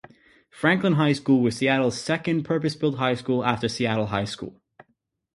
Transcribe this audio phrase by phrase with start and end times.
[0.49, 4.59] Franklin High School was Seattle's second purpose-built high school after Seattle High School.